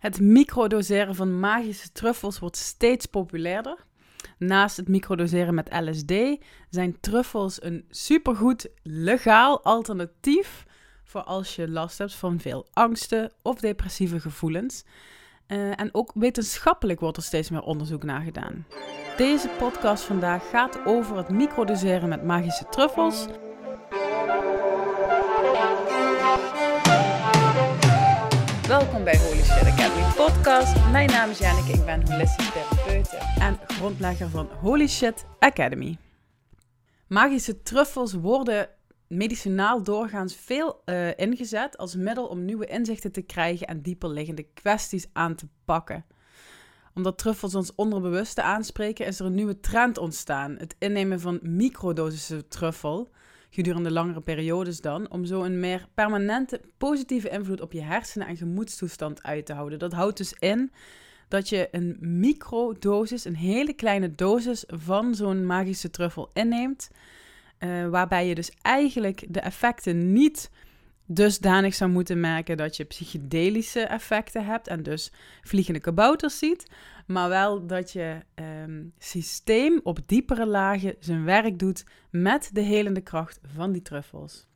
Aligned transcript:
Het 0.00 0.20
microdoseren 0.20 1.14
van 1.14 1.40
magische 1.40 1.92
truffels 1.92 2.38
wordt 2.38 2.56
steeds 2.56 3.06
populairder. 3.06 3.76
Naast 4.38 4.76
het 4.76 4.88
microdoseren 4.88 5.54
met 5.54 5.68
LSD 5.72 6.12
zijn 6.70 7.00
truffels 7.00 7.62
een 7.62 7.84
supergoed 7.90 8.68
legaal 8.82 9.64
alternatief 9.64 10.64
voor 11.04 11.22
als 11.22 11.56
je 11.56 11.68
last 11.68 11.98
hebt 11.98 12.14
van 12.14 12.40
veel 12.40 12.66
angsten 12.72 13.32
of 13.42 13.60
depressieve 13.60 14.20
gevoelens. 14.20 14.84
Uh, 15.48 15.80
en 15.80 15.88
ook 15.94 16.10
wetenschappelijk 16.14 17.00
wordt 17.00 17.16
er 17.16 17.22
steeds 17.22 17.50
meer 17.50 17.62
onderzoek 17.62 18.02
naar 18.02 18.20
gedaan. 18.20 18.66
Deze 19.16 19.48
podcast 19.48 20.04
vandaag 20.04 20.50
gaat 20.50 20.78
over 20.84 21.16
het 21.16 21.28
microdoseren 21.28 22.08
met 22.08 22.24
magische 22.24 22.66
truffels. 22.70 23.26
Welkom 28.80 29.04
bij 29.04 29.18
Holy 29.18 29.42
Shit 29.42 29.66
Academy 29.66 30.12
podcast. 30.16 30.90
Mijn 30.90 31.10
naam 31.10 31.30
is 31.30 31.38
Janneke, 31.38 31.72
ik 31.72 31.84
ben 31.84 32.10
holistische 32.10 32.52
therapeut 32.52 33.14
en 33.38 33.58
grondlegger 33.66 34.28
van 34.28 34.48
Holy 34.60 34.88
Shit 34.88 35.24
Academy. 35.38 35.98
Magische 37.06 37.62
truffels 37.62 38.12
worden 38.12 38.68
medicinaal 39.08 39.82
doorgaans 39.82 40.36
veel 40.36 40.82
uh, 40.84 41.18
ingezet 41.18 41.76
als 41.76 41.94
middel 41.94 42.26
om 42.26 42.44
nieuwe 42.44 42.66
inzichten 42.66 43.12
te 43.12 43.22
krijgen 43.22 43.66
en 43.66 43.82
dieper 43.82 44.08
liggende 44.08 44.46
kwesties 44.54 45.06
aan 45.12 45.34
te 45.34 45.46
pakken. 45.64 46.04
Omdat 46.94 47.18
truffels 47.18 47.54
ons 47.54 47.74
onderbewuste 47.74 48.42
aanspreken, 48.42 49.06
is 49.06 49.20
er 49.20 49.26
een 49.26 49.34
nieuwe 49.34 49.60
trend 49.60 49.98
ontstaan: 49.98 50.56
het 50.58 50.76
innemen 50.78 51.20
van 51.20 51.38
microdosische 51.42 52.48
truffel 52.48 53.10
gedurende 53.50 53.90
langere 53.90 54.20
periodes 54.20 54.80
dan, 54.80 55.10
om 55.10 55.24
zo 55.24 55.42
een 55.42 55.60
meer 55.60 55.86
permanente 55.94 56.60
positieve 56.78 57.28
invloed 57.28 57.60
op 57.60 57.72
je 57.72 57.82
hersenen 57.82 58.26
en 58.26 58.36
gemoedstoestand 58.36 59.22
uit 59.22 59.46
te 59.46 59.52
houden. 59.52 59.78
Dat 59.78 59.92
houdt 59.92 60.16
dus 60.16 60.32
in 60.32 60.72
dat 61.28 61.48
je 61.48 61.68
een 61.70 61.96
microdosis, 62.00 63.24
een 63.24 63.36
hele 63.36 63.72
kleine 63.72 64.14
dosis 64.14 64.64
van 64.66 65.14
zo'n 65.14 65.46
magische 65.46 65.90
truffel 65.90 66.30
inneemt, 66.32 66.90
uh, 67.58 67.88
waarbij 67.88 68.26
je 68.26 68.34
dus 68.34 68.50
eigenlijk 68.62 69.24
de 69.28 69.40
effecten 69.40 70.12
niet 70.12 70.50
dusdanig 71.06 71.74
zou 71.74 71.90
moeten 71.90 72.20
merken 72.20 72.56
dat 72.56 72.76
je 72.76 72.84
psychedelische 72.84 73.80
effecten 73.80 74.44
hebt 74.44 74.68
en 74.68 74.82
dus 74.82 75.12
vliegende 75.42 75.80
kabouters 75.80 76.38
ziet, 76.38 76.70
maar 77.10 77.28
wel 77.28 77.66
dat 77.66 77.92
je 77.92 78.20
um, 78.34 78.92
systeem 78.98 79.80
op 79.82 79.98
diepere 80.06 80.46
lagen 80.46 80.96
zijn 80.98 81.24
werk 81.24 81.58
doet 81.58 81.84
met 82.10 82.50
de 82.52 82.60
helende 82.60 83.00
kracht 83.00 83.40
van 83.54 83.72
die 83.72 83.82
truffels. 83.82 84.48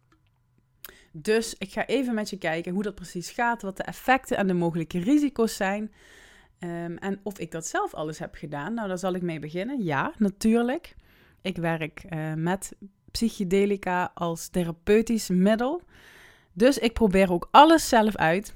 Dus 1.12 1.54
ik 1.58 1.72
ga 1.72 1.86
even 1.86 2.14
met 2.14 2.30
je 2.30 2.38
kijken 2.38 2.72
hoe 2.72 2.82
dat 2.82 2.94
precies 2.94 3.30
gaat, 3.30 3.62
wat 3.62 3.76
de 3.76 3.82
effecten 3.82 4.36
en 4.36 4.46
de 4.46 4.54
mogelijke 4.54 4.98
risico's 4.98 5.56
zijn. 5.56 5.92
Um, 6.58 6.96
en 6.96 7.20
of 7.22 7.38
ik 7.38 7.50
dat 7.50 7.66
zelf 7.66 7.94
alles 7.94 8.18
heb 8.18 8.34
gedaan. 8.34 8.74
Nou, 8.74 8.88
daar 8.88 8.98
zal 8.98 9.14
ik 9.14 9.22
mee 9.22 9.38
beginnen. 9.38 9.82
Ja, 9.82 10.12
natuurlijk. 10.18 10.94
Ik 11.42 11.56
werk 11.56 12.04
uh, 12.10 12.34
met 12.34 12.76
psychedelica 13.10 14.10
als 14.14 14.48
therapeutisch 14.48 15.28
middel. 15.28 15.82
Dus 16.52 16.78
ik 16.78 16.92
probeer 16.92 17.32
ook 17.32 17.48
alles 17.50 17.88
zelf 17.88 18.16
uit. 18.16 18.54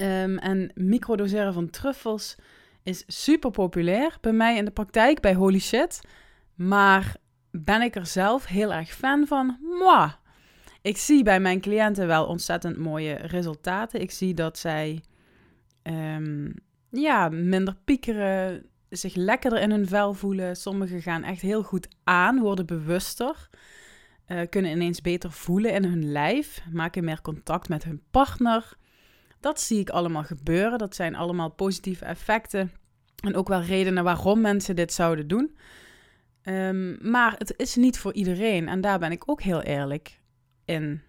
Um, 0.00 0.38
en 0.38 0.70
microdoseren 0.74 1.52
van 1.52 1.70
truffels 1.70 2.36
is 2.86 3.04
super 3.06 3.50
populair 3.50 4.18
bij 4.20 4.32
mij 4.32 4.56
in 4.56 4.64
de 4.64 4.70
praktijk, 4.70 5.20
bij 5.20 5.34
Holy 5.34 5.58
Shit. 5.58 6.00
Maar 6.54 7.16
ben 7.50 7.82
ik 7.82 7.96
er 7.96 8.06
zelf 8.06 8.46
heel 8.46 8.72
erg 8.72 8.90
fan 8.90 9.26
van? 9.26 9.58
Moi. 9.78 10.10
Ik 10.82 10.96
zie 10.96 11.22
bij 11.22 11.40
mijn 11.40 11.60
cliënten 11.60 12.06
wel 12.06 12.26
ontzettend 12.26 12.76
mooie 12.76 13.14
resultaten. 13.14 14.00
Ik 14.00 14.10
zie 14.10 14.34
dat 14.34 14.58
zij 14.58 15.02
um, 15.82 16.54
ja, 16.90 17.28
minder 17.28 17.76
piekeren, 17.84 18.66
zich 18.88 19.14
lekkerder 19.14 19.60
in 19.60 19.70
hun 19.70 19.88
vel 19.88 20.14
voelen. 20.14 20.56
Sommigen 20.56 21.02
gaan 21.02 21.22
echt 21.22 21.40
heel 21.40 21.62
goed 21.62 21.88
aan, 22.04 22.40
worden 22.40 22.66
bewuster. 22.66 23.48
Uh, 24.28 24.40
kunnen 24.50 24.70
ineens 24.70 25.00
beter 25.00 25.32
voelen 25.32 25.72
in 25.72 25.84
hun 25.84 26.12
lijf, 26.12 26.62
maken 26.72 27.04
meer 27.04 27.20
contact 27.20 27.68
met 27.68 27.84
hun 27.84 28.02
partner. 28.10 28.76
Dat 29.40 29.60
zie 29.60 29.78
ik 29.78 29.90
allemaal 29.90 30.24
gebeuren. 30.24 30.78
Dat 30.78 30.94
zijn 30.94 31.14
allemaal 31.14 31.50
positieve 31.50 32.04
effecten. 32.04 32.72
En 33.24 33.34
ook 33.34 33.48
wel 33.48 33.62
redenen 33.62 34.04
waarom 34.04 34.40
mensen 34.40 34.76
dit 34.76 34.92
zouden 34.92 35.28
doen. 35.28 35.56
Um, 36.44 36.98
maar 37.00 37.34
het 37.38 37.54
is 37.56 37.76
niet 37.76 37.98
voor 37.98 38.12
iedereen. 38.12 38.68
En 38.68 38.80
daar 38.80 38.98
ben 38.98 39.12
ik 39.12 39.22
ook 39.30 39.42
heel 39.42 39.62
eerlijk 39.62 40.20
in. 40.64 41.00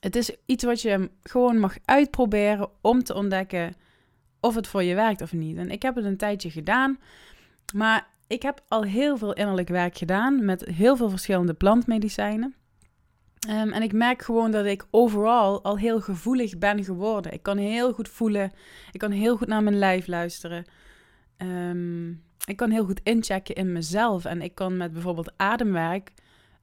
Het 0.00 0.16
is 0.16 0.36
iets 0.46 0.64
wat 0.64 0.82
je 0.82 1.10
gewoon 1.22 1.58
mag 1.58 1.76
uitproberen 1.84 2.68
om 2.80 3.02
te 3.02 3.14
ontdekken 3.14 3.74
of 4.40 4.54
het 4.54 4.66
voor 4.66 4.82
je 4.82 4.94
werkt 4.94 5.20
of 5.22 5.32
niet. 5.32 5.56
En 5.56 5.70
ik 5.70 5.82
heb 5.82 5.94
het 5.94 6.04
een 6.04 6.16
tijdje 6.16 6.50
gedaan. 6.50 6.98
Maar 7.74 8.06
ik 8.26 8.42
heb 8.42 8.62
al 8.68 8.82
heel 8.82 9.16
veel 9.16 9.32
innerlijk 9.32 9.68
werk 9.68 9.98
gedaan 9.98 10.44
met 10.44 10.64
heel 10.64 10.96
veel 10.96 11.10
verschillende 11.10 11.54
plantmedicijnen. 11.54 12.54
Um, 13.48 13.72
en 13.72 13.82
ik 13.82 13.92
merk 13.92 14.22
gewoon 14.22 14.50
dat 14.50 14.64
ik 14.64 14.86
overal 14.90 15.62
al 15.62 15.78
heel 15.78 16.00
gevoelig 16.00 16.58
ben 16.58 16.84
geworden. 16.84 17.32
Ik 17.32 17.42
kan 17.42 17.56
heel 17.56 17.92
goed 17.92 18.08
voelen. 18.08 18.52
Ik 18.92 19.00
kan 19.00 19.10
heel 19.10 19.36
goed 19.36 19.48
naar 19.48 19.62
mijn 19.62 19.78
lijf 19.78 20.06
luisteren. 20.06 20.64
Um, 21.42 22.22
ik 22.44 22.56
kan 22.56 22.70
heel 22.70 22.84
goed 22.84 23.00
inchecken 23.02 23.54
in 23.54 23.72
mezelf. 23.72 24.24
En 24.24 24.42
ik 24.42 24.54
kan 24.54 24.76
met 24.76 24.92
bijvoorbeeld 24.92 25.32
ademwerk 25.36 26.12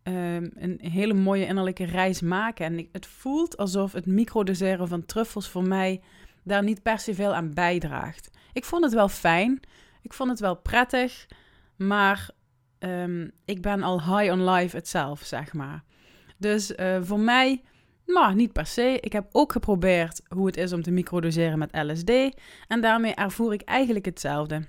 um, 0.03 0.51
een 0.55 0.79
hele 0.81 1.13
mooie 1.13 1.45
innerlijke 1.45 1.85
reis 1.85 2.21
maken. 2.21 2.65
En 2.65 2.77
ik, 2.77 2.89
het 2.91 3.05
voelt 3.05 3.57
alsof 3.57 3.91
het 3.91 4.05
microdoseren 4.05 4.87
van 4.87 5.05
truffels 5.05 5.49
voor 5.49 5.63
mij 5.63 6.01
daar 6.43 6.63
niet 6.63 6.81
per 6.81 6.99
se 6.99 7.13
veel 7.13 7.35
aan 7.35 7.53
bijdraagt. 7.53 8.29
Ik 8.53 8.65
vond 8.65 8.83
het 8.83 8.93
wel 8.93 9.09
fijn. 9.09 9.59
Ik 10.01 10.13
vond 10.13 10.29
het 10.29 10.39
wel 10.39 10.55
prettig. 10.55 11.27
Maar 11.75 12.29
um, 12.79 13.31
ik 13.45 13.61
ben 13.61 13.83
al 13.83 14.17
high 14.17 14.31
on 14.31 14.49
life 14.49 14.77
itself, 14.77 15.21
zeg 15.21 15.53
maar. 15.53 15.83
Dus 16.37 16.71
uh, 16.71 16.97
voor 17.01 17.19
mij, 17.19 17.63
maar 18.07 18.35
niet 18.35 18.53
per 18.53 18.65
se. 18.65 18.97
Ik 19.01 19.13
heb 19.13 19.27
ook 19.31 19.51
geprobeerd 19.51 20.21
hoe 20.27 20.45
het 20.45 20.57
is 20.57 20.73
om 20.73 20.81
te 20.81 20.91
microdoseren 20.91 21.59
met 21.59 21.75
LSD. 21.75 22.11
En 22.67 22.81
daarmee 22.81 23.13
ervoer 23.13 23.53
ik 23.53 23.61
eigenlijk 23.61 24.05
hetzelfde. 24.05 24.67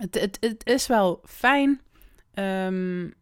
Het, 0.00 0.20
het, 0.20 0.36
het 0.40 0.66
is 0.66 0.86
wel 0.86 1.20
fijn, 1.24 1.80
um, 2.34 3.14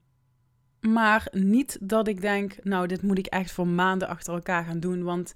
maar 0.81 1.29
niet 1.31 1.79
dat 1.81 2.09
ik 2.09 2.21
denk, 2.21 2.57
nou, 2.63 2.87
dit 2.87 3.03
moet 3.03 3.19
ik 3.19 3.27
echt 3.27 3.53
voor 3.53 3.67
maanden 3.67 4.09
achter 4.09 4.35
elkaar 4.35 4.65
gaan 4.65 4.81
doen, 4.81 5.03
want 5.03 5.35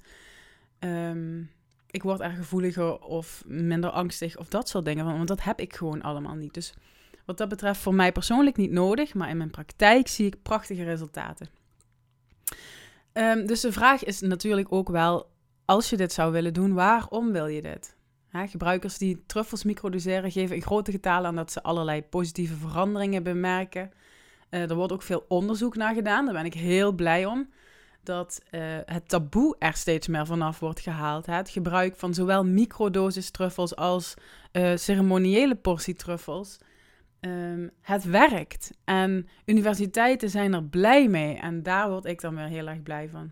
um, 0.81 1.51
ik 1.91 2.03
word 2.03 2.21
er 2.21 2.31
gevoeliger 2.31 2.99
of 2.99 3.43
minder 3.47 3.91
angstig 3.91 4.37
of 4.37 4.49
dat 4.49 4.69
soort 4.69 4.85
dingen. 4.85 5.05
Want 5.05 5.29
dat 5.29 5.43
heb 5.43 5.61
ik 5.61 5.75
gewoon 5.75 6.03
allemaal 6.03 6.35
niet. 6.35 6.55
Dus 6.55 6.75
wat 7.25 7.39
dat 7.39 7.49
betreft 7.49 7.81
voor 7.81 7.95
mij 7.95 8.13
persoonlijk 8.13 8.57
niet 8.57 8.71
nodig, 8.71 9.15
maar 9.15 9.29
in 9.29 9.37
mijn 9.37 9.51
praktijk 9.51 10.09
zie 10.09 10.27
ik 10.27 10.43
prachtige 10.43 10.85
resultaten. 10.85 11.49
Um, 13.13 13.47
dus 13.47 13.61
de 13.61 13.73
vraag 13.73 14.05
is 14.05 14.21
natuurlijk 14.21 14.73
ook 14.73 14.89
wel, 14.89 15.31
als 15.65 15.91
je 15.91 15.97
dit 15.97 16.13
zou 16.13 16.33
willen 16.33 16.55
doen, 16.55 16.75
waarom 16.75 17.33
wil 17.33 17.47
je 17.47 17.63
dit? 17.63 17.99
gebruikers 18.33 18.99
die 18.99 19.23
truffels 19.27 19.65
microdoseren 19.65 20.31
geven 20.31 20.57
in 20.57 20.63
grote 20.63 20.91
getalen 20.91 21.27
aan 21.27 21.37
dat 21.37 21.53
ze 21.53 21.63
allerlei 21.63 22.03
positieve 22.03 22.55
veranderingen 22.55 23.23
bemerken. 23.23 23.91
Uh, 24.51 24.71
er 24.71 24.75
wordt 24.75 24.93
ook 24.93 25.03
veel 25.03 25.25
onderzoek 25.29 25.77
naar 25.77 25.95
gedaan, 25.95 26.25
daar 26.25 26.35
ben 26.35 26.45
ik 26.45 26.55
heel 26.55 26.93
blij 26.93 27.27
om. 27.27 27.51
Dat 28.03 28.41
uh, 28.51 28.61
het 28.85 29.09
taboe 29.09 29.57
er 29.59 29.75
steeds 29.75 30.09
meer 30.09 30.27
vanaf 30.27 30.59
wordt 30.59 30.81
gehaald. 30.81 31.27
Hè? 31.27 31.35
Het 31.35 31.51
gebruik 31.51 31.97
van 31.97 32.15
zowel 32.15 32.45
microdosis 32.45 33.31
truffels 33.31 33.77
als 33.77 34.15
uh, 34.53 34.77
ceremoniële 34.77 35.55
portie 35.55 35.95
truffels. 35.95 36.59
Um, 37.21 37.71
het 37.81 38.05
werkt. 38.05 38.71
En 38.85 39.29
universiteiten 39.45 40.31
zijn 40.31 40.53
er 40.53 40.65
blij 40.65 41.09
mee. 41.09 41.37
En 41.37 41.63
daar 41.63 41.91
word 41.91 42.05
ik 42.05 42.21
dan 42.21 42.35
weer 42.35 42.47
heel 42.47 42.69
erg 42.69 42.83
blij 42.83 43.09
van. 43.09 43.31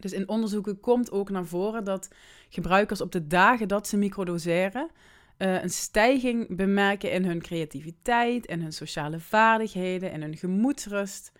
Dus 0.00 0.12
in 0.12 0.28
onderzoeken 0.28 0.80
komt 0.80 1.10
ook 1.10 1.30
naar 1.30 1.46
voren 1.46 1.84
dat 1.84 2.08
gebruikers 2.48 3.00
op 3.00 3.12
de 3.12 3.26
dagen 3.26 3.68
dat 3.68 3.88
ze 3.88 3.96
microdoseren 3.96 4.90
uh, 5.38 5.62
een 5.62 5.70
stijging 5.70 6.56
bemerken 6.56 7.12
in 7.12 7.24
hun 7.24 7.42
creativiteit, 7.42 8.46
in 8.46 8.60
hun 8.60 8.72
sociale 8.72 9.20
vaardigheden, 9.20 10.12
in 10.12 10.22
hun 10.22 10.36
gemoedsrust. 10.36 11.32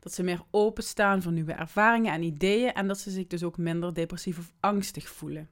Dat 0.00 0.12
ze 0.12 0.22
meer 0.22 0.42
openstaan 0.50 1.22
voor 1.22 1.32
nieuwe 1.32 1.52
ervaringen 1.52 2.12
en 2.12 2.22
ideeën 2.22 2.72
en 2.72 2.86
dat 2.86 2.98
ze 2.98 3.10
zich 3.10 3.26
dus 3.26 3.42
ook 3.42 3.58
minder 3.58 3.94
depressief 3.94 4.38
of 4.38 4.52
angstig 4.60 5.08
voelen. 5.08 5.48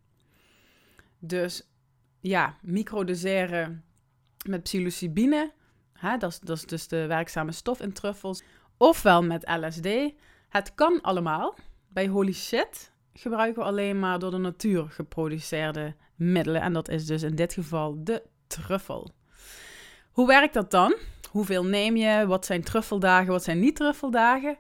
Dus 1.18 1.68
ja, 2.20 2.56
microdoseren 2.62 3.84
met 4.46 4.62
psilocybine, 4.62 5.52
hè, 5.98 6.16
dat, 6.16 6.40
is, 6.44 6.62
dus 6.62 6.88
de 6.88 7.06
werkzame 7.06 7.52
stof 7.52 7.80
in 7.80 7.92
truffels, 7.92 8.42
ofwel 8.76 9.22
met 9.22 9.50
LSD. 9.60 9.88
Het 10.48 10.74
kan 10.74 11.00
allemaal. 11.00 11.54
Bij 11.88 12.06
Holy 12.06 12.32
Shit 12.32 12.92
gebruiken 13.12 13.62
we 13.62 13.68
alleen 13.68 13.98
maar 13.98 14.18
door 14.18 14.30
de 14.30 14.36
natuur 14.36 14.90
geproduceerde 14.90 15.94
middelen. 16.16 16.60
En 16.60 16.72
dat 16.72 16.88
is 16.88 17.06
dus 17.06 17.22
in 17.22 17.34
dit 17.34 17.52
geval 17.52 18.04
de 18.04 18.22
truffel. 18.46 19.10
Hoe 20.10 20.26
werkt 20.26 20.54
dat 20.54 20.70
dan? 20.70 20.96
Hoeveel 21.30 21.64
neem 21.64 21.96
je? 21.96 22.26
Wat 22.26 22.46
zijn 22.46 22.62
truffeldagen? 22.62 23.32
Wat 23.32 23.44
zijn 23.44 23.60
niet-truffeldagen? 23.60 24.58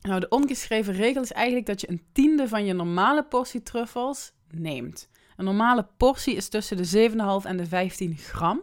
Nou, 0.00 0.20
de 0.20 0.28
ongeschreven 0.28 0.94
regel 0.94 1.22
is 1.22 1.32
eigenlijk 1.32 1.66
dat 1.66 1.80
je 1.80 1.90
een 1.90 2.02
tiende 2.12 2.48
van 2.48 2.64
je 2.64 2.72
normale 2.72 3.24
portie 3.24 3.62
truffels 3.62 4.32
neemt. 4.50 5.08
Een 5.36 5.44
normale 5.44 5.86
portie 5.96 6.34
is 6.34 6.48
tussen 6.48 6.76
de 6.76 7.10
7,5 7.42 7.46
en 7.48 7.56
de 7.56 7.66
15 7.66 8.16
gram. 8.16 8.62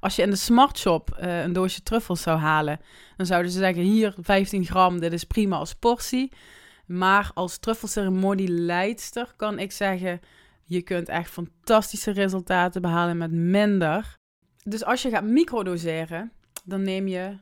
Als 0.00 0.16
je 0.16 0.22
in 0.22 0.30
de 0.30 0.36
smartshop 0.36 1.18
uh, 1.20 1.42
een 1.42 1.52
doosje 1.52 1.82
truffels 1.82 2.22
zou 2.22 2.38
halen, 2.38 2.80
dan 3.16 3.26
zouden 3.26 3.50
ze 3.50 3.58
zeggen: 3.58 3.82
hier 3.82 4.14
15 4.20 4.64
gram, 4.64 5.00
dit 5.00 5.12
is 5.12 5.24
prima 5.24 5.56
als 5.56 5.74
portie. 5.74 6.32
Maar 6.86 7.30
als 7.34 7.58
truffelceremonieleidster 7.58 9.34
kan 9.36 9.58
ik 9.58 9.72
zeggen: 9.72 10.20
je 10.64 10.82
kunt 10.82 11.08
echt 11.08 11.30
fantastische 11.30 12.10
resultaten 12.10 12.82
behalen 12.82 13.16
met 13.16 13.32
minder. 13.32 14.16
Dus 14.64 14.84
als 14.84 15.02
je 15.02 15.10
gaat 15.10 15.24
microdoseren, 15.24 16.32
dan 16.64 16.82
neem 16.82 17.08
je 17.08 17.38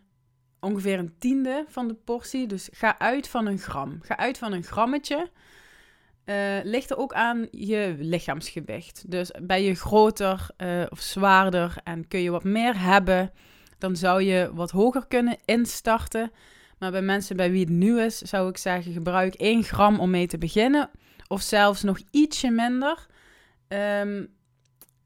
ongeveer 0.61 0.99
een 0.99 1.19
tiende 1.19 1.65
van 1.69 1.89
de 1.89 1.95
portie. 1.95 2.47
Dus 2.47 2.69
ga 2.73 2.99
uit 2.99 3.29
van 3.29 3.47
een 3.47 3.59
gram. 3.59 3.99
Ga 4.03 4.17
uit 4.17 4.39
van 4.39 4.53
een 4.53 4.63
grammetje. 4.63 5.31
Uh, 6.27 6.59
ligt 6.63 6.91
er 6.91 6.97
ook 6.97 7.13
aan 7.13 7.49
je 7.51 7.95
lichaamsgewicht. 7.99 9.11
Dus 9.11 9.31
ben 9.43 9.63
je 9.63 9.75
groter 9.75 10.47
uh, 10.59 10.87
of 10.89 11.01
zwaarder 11.01 11.77
en 11.85 12.09
kun 12.09 12.21
je 12.21 12.31
wat 12.31 12.45
meer 12.45 12.81
hebben, 12.81 13.33
dan 13.79 13.97
zou 13.97 14.23
je 14.23 14.51
wat 14.55 14.71
hoger 14.71 15.07
kunnen 15.07 15.37
instarten. 15.45 16.33
Maar 16.79 16.91
bij 16.91 17.03
mensen 17.03 17.37
bij 17.37 17.51
wie 17.51 17.61
het 17.61 17.69
nieuw 17.69 17.99
is, 17.99 18.19
zou 18.19 18.49
ik 18.49 18.57
zeggen: 18.57 18.93
gebruik 18.93 19.35
1 19.35 19.65
gram 19.65 20.01
om 20.01 20.11
mee 20.11 20.27
te 20.27 20.39
beginnen. 20.39 20.91
Of 21.29 21.43
zelfs 21.43 21.83
nog 21.83 21.99
ietsje 22.11 22.51
minder. 22.51 23.07
Um, 23.69 24.29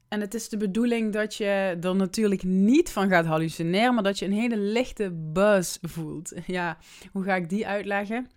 en 0.09 0.21
het 0.21 0.33
is 0.33 0.49
de 0.49 0.57
bedoeling 0.57 1.13
dat 1.13 1.35
je 1.35 1.77
er 1.81 1.95
natuurlijk 1.95 2.43
niet 2.43 2.91
van 2.91 3.09
gaat 3.09 3.25
hallucineren, 3.25 3.93
maar 3.93 4.03
dat 4.03 4.19
je 4.19 4.25
een 4.25 4.31
hele 4.31 4.57
lichte 4.57 5.11
buzz 5.11 5.77
voelt. 5.81 6.33
Ja, 6.45 6.77
hoe 7.11 7.23
ga 7.23 7.35
ik 7.35 7.49
die 7.49 7.67
uitleggen? 7.67 8.27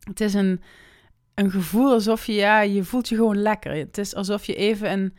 Het 0.00 0.20
is 0.20 0.34
een, 0.34 0.60
een 1.36 1.50
gevoel 1.50 1.92
alsof 1.92 2.26
je, 2.26 2.32
ja, 2.32 2.60
je 2.60 2.84
voelt 2.84 3.08
je 3.08 3.14
gewoon 3.14 3.42
lekker. 3.42 3.72
Het 3.72 3.98
is 3.98 4.14
alsof 4.14 4.44
je 4.44 4.54
even 4.54 4.92
een 4.92 5.14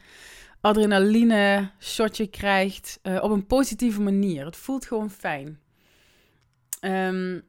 adrenaline 0.62 1.72
shotje 1.80 2.28
krijgt 2.28 3.00
uh, 3.04 3.24
op 3.24 3.31
een 3.31 3.46
positieve 3.46 4.02
manier. 4.02 4.46
Het 4.46 4.56
voelt 4.56 4.86
gewoon 4.86 5.10
fijn. 5.10 5.60
Um, 6.81 7.44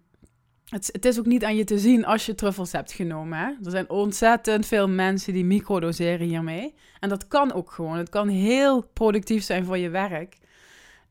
het, 0.64 0.88
het, 0.92 1.04
is 1.04 1.18
ook 1.18 1.26
niet 1.26 1.44
aan 1.44 1.56
je 1.56 1.64
te 1.64 1.78
zien 1.78 2.04
als 2.04 2.26
je 2.26 2.34
truffels 2.34 2.72
hebt 2.72 2.92
genomen. 2.92 3.38
Hè? 3.38 3.44
Er 3.64 3.70
zijn 3.70 3.90
ontzettend 3.90 4.66
veel 4.66 4.88
mensen 4.88 5.32
die 5.32 5.44
microdoseren 5.44 6.26
hiermee. 6.26 6.74
En 7.00 7.08
dat 7.08 7.28
kan 7.28 7.52
ook 7.52 7.70
gewoon. 7.70 7.96
Het 7.96 8.08
kan 8.08 8.28
heel 8.28 8.82
productief 8.82 9.42
zijn 9.42 9.64
voor 9.64 9.78
je 9.78 9.88
werk. 9.88 10.36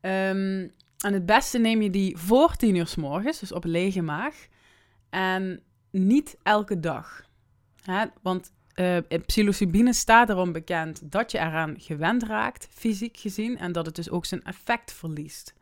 Um, 0.00 0.72
en 0.98 1.12
het 1.12 1.26
beste 1.26 1.58
neem 1.58 1.82
je 1.82 1.90
die 1.90 2.16
voor 2.16 2.56
tien 2.56 2.74
uur 2.74 2.86
s 2.86 2.96
morgens, 2.96 3.38
dus 3.38 3.52
op 3.52 3.64
lege 3.64 4.02
maag. 4.02 4.46
En 5.10 5.62
niet 5.90 6.36
elke 6.42 6.80
dag. 6.80 7.27
Want 8.22 8.52
uh, 8.74 8.96
psilocybine 9.26 9.92
staat 9.92 10.28
erom 10.28 10.52
bekend 10.52 11.12
dat 11.12 11.30
je 11.30 11.38
eraan 11.38 11.74
gewend 11.78 12.22
raakt, 12.22 12.68
fysiek 12.70 13.16
gezien. 13.16 13.58
En 13.58 13.72
dat 13.72 13.86
het 13.86 13.94
dus 13.94 14.10
ook 14.10 14.24
zijn 14.24 14.44
effect 14.44 14.92
verliest. 14.92 15.54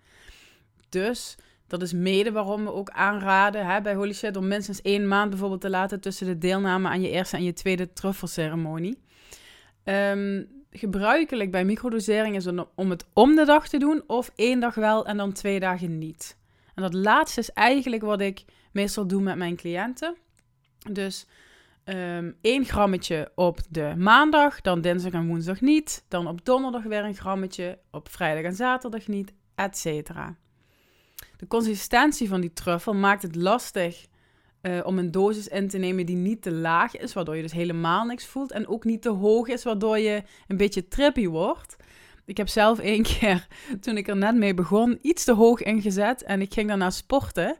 Dus 0.88 1.36
dat 1.66 1.82
is 1.82 1.92
mede 1.92 2.32
waarom 2.32 2.64
we 2.64 2.72
ook 2.72 2.90
aanraden 2.90 3.66
hè, 3.66 3.80
bij 3.80 3.94
Holy 3.94 4.12
Shit 4.12 4.36
om 4.36 4.48
minstens 4.48 4.82
één 4.82 5.08
maand 5.08 5.30
bijvoorbeeld 5.30 5.60
te 5.60 5.70
laten 5.70 6.00
tussen 6.00 6.26
de 6.26 6.38
deelname 6.38 6.88
aan 6.88 7.00
je 7.00 7.10
eerste 7.10 7.36
en 7.36 7.44
je 7.44 7.52
tweede 7.52 7.92
truffelceremonie. 7.92 8.98
Um, 9.84 10.48
gebruikelijk 10.70 11.50
bij 11.50 11.64
microdosering 11.64 12.36
is 12.36 12.46
om 12.74 12.90
het 12.90 13.06
om 13.12 13.34
de 13.34 13.44
dag 13.44 13.68
te 13.68 13.78
doen 13.78 14.02
of 14.06 14.30
één 14.34 14.60
dag 14.60 14.74
wel 14.74 15.06
en 15.06 15.16
dan 15.16 15.32
twee 15.32 15.60
dagen 15.60 15.98
niet. 15.98 16.36
En 16.74 16.82
dat 16.82 16.94
laatste 16.94 17.40
is 17.40 17.50
eigenlijk 17.50 18.02
wat 18.02 18.20
ik 18.20 18.44
meestal 18.72 19.06
doe 19.06 19.22
met 19.22 19.36
mijn 19.36 19.56
cliënten. 19.56 20.16
Dus 20.90 21.26
um, 21.88 22.36
één 22.40 22.64
grammetje 22.64 23.32
op 23.34 23.60
de 23.68 23.94
maandag, 23.96 24.60
dan 24.60 24.80
dinsdag 24.80 25.12
en 25.12 25.26
woensdag 25.26 25.60
niet. 25.60 26.04
Dan 26.08 26.26
op 26.26 26.44
donderdag 26.44 26.82
weer 26.82 27.04
een 27.04 27.14
grammetje, 27.14 27.78
op 27.90 28.08
vrijdag 28.08 28.44
en 28.44 28.54
zaterdag 28.54 29.06
niet, 29.06 29.32
et 29.54 29.78
cetera. 29.78 30.36
De 31.36 31.46
consistentie 31.46 32.28
van 32.28 32.40
die 32.40 32.52
truffel 32.52 32.94
maakt 32.94 33.22
het 33.22 33.34
lastig 33.34 34.06
uh, 34.62 34.80
om 34.84 34.98
een 34.98 35.10
dosis 35.10 35.48
in 35.48 35.68
te 35.68 35.78
nemen 35.78 36.06
die 36.06 36.16
niet 36.16 36.42
te 36.42 36.52
laag 36.52 36.96
is, 36.96 37.12
waardoor 37.12 37.36
je 37.36 37.42
dus 37.42 37.52
helemaal 37.52 38.04
niks 38.04 38.26
voelt. 38.26 38.52
En 38.52 38.68
ook 38.68 38.84
niet 38.84 39.02
te 39.02 39.10
hoog 39.10 39.48
is, 39.48 39.64
waardoor 39.64 39.98
je 39.98 40.22
een 40.46 40.56
beetje 40.56 40.88
trippy 40.88 41.26
wordt. 41.26 41.76
Ik 42.24 42.36
heb 42.36 42.48
zelf 42.48 42.78
één 42.78 43.02
keer, 43.18 43.46
toen 43.80 43.96
ik 43.96 44.08
er 44.08 44.16
net 44.16 44.34
mee 44.34 44.54
begon, 44.54 44.98
iets 45.02 45.24
te 45.24 45.32
hoog 45.32 45.62
ingezet. 45.62 46.22
En 46.22 46.40
ik 46.40 46.52
ging 46.52 46.68
daarna 46.68 46.90
sporten. 46.90 47.56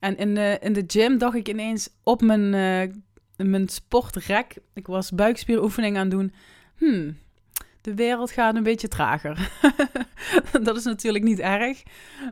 En 0.00 0.16
in 0.16 0.34
de, 0.34 0.58
in 0.60 0.72
de 0.72 0.84
gym 0.86 1.18
dacht 1.18 1.36
ik 1.36 1.48
ineens 1.48 1.88
op 2.02 2.20
mijn, 2.20 2.52
uh, 2.52 2.94
mijn 3.36 3.68
sportrek, 3.68 4.56
ik 4.74 4.86
was 4.86 5.10
buikspieroefening 5.10 5.96
aan 5.96 6.02
het 6.02 6.10
doen. 6.10 6.32
Hmm, 6.76 7.18
de 7.80 7.94
wereld 7.94 8.30
gaat 8.30 8.54
een 8.54 8.62
beetje 8.62 8.88
trager. 8.88 9.50
dat 10.62 10.76
is 10.76 10.84
natuurlijk 10.84 11.24
niet 11.24 11.38
erg, 11.38 11.82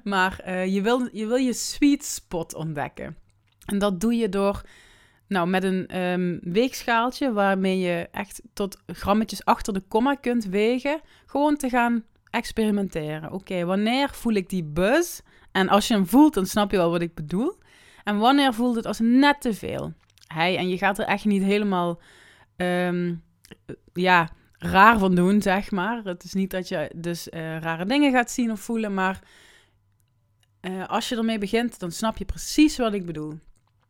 maar 0.05 0.41
uh, 0.47 0.75
je, 0.75 0.83
wil, 0.83 1.09
je 1.12 1.27
wil 1.27 1.37
je 1.37 1.53
sweet 1.53 2.05
spot 2.05 2.55
ontdekken. 2.55 3.17
En 3.65 3.79
dat 3.79 4.01
doe 4.01 4.15
je 4.15 4.29
door, 4.29 4.62
nou, 5.29 5.49
met 5.49 5.65
een 5.65 6.01
um, 6.01 6.39
weegschaaltje 6.43 7.33
waarmee 7.33 7.79
je 7.79 8.09
echt 8.12 8.43
tot 8.53 8.83
grammetjes 8.87 9.45
achter 9.45 9.73
de 9.73 9.83
komma 9.89 10.15
kunt 10.15 10.45
wegen, 10.45 11.01
gewoon 11.27 11.56
te 11.56 11.69
gaan 11.69 12.05
experimenteren. 12.31 13.33
Oké, 13.33 13.65
wanneer 13.65 14.09
voel 14.11 14.33
ik 14.33 14.49
die 14.49 14.65
buzz? 14.65 15.21
En 15.53 15.69
als 15.69 15.89
je 15.89 15.95
hem 15.95 16.06
voelt, 16.06 16.35
dan 16.35 16.47
snap 16.47 16.71
je 16.71 16.77
wel 16.77 16.91
wat 16.91 17.01
ik 17.01 17.15
bedoel. 17.15 17.59
En 18.05 18.19
wanneer 18.19 18.55
voelt 18.55 18.77
het 18.77 18.87
als 18.87 18.99
net 19.03 19.41
te 19.41 19.55
veel? 19.55 19.93
Hey, 20.35 20.57
en 20.57 20.69
je 20.69 20.79
gaat 20.79 20.99
er 20.99 21.05
echt 21.05 21.25
niet 21.25 21.43
helemaal, 21.43 22.01
um, 22.57 23.23
ja, 23.93 24.31
raar 24.59 24.99
van 24.99 25.15
doen, 25.15 25.43
zeg 25.43 25.71
maar. 25.71 26.01
Het 26.05 26.25
is 26.25 26.33
niet 26.33 26.51
dat 26.51 26.69
je 26.69 26.91
dus 26.95 27.29
uh, 27.29 27.59
rare 27.59 27.87
dingen 27.87 28.13
gaat 28.13 28.31
zien 28.31 28.51
of 28.51 28.61
voelen, 28.61 28.95
maar 28.95 29.21
uh, 30.61 30.89
als 30.89 31.09
je 31.09 31.17
ermee 31.17 31.39
begint, 31.39 31.79
dan 31.79 31.91
snap 31.91 32.17
je 32.17 32.25
precies 32.25 32.77
wat 32.77 32.93
ik 32.93 33.07
bedoel. 33.07 33.39